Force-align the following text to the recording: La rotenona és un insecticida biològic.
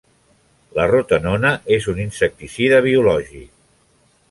La 0.77 0.85
rotenona 0.91 1.51
és 1.77 1.87
un 1.93 2.01
insecticida 2.05 2.83
biològic. 2.89 3.49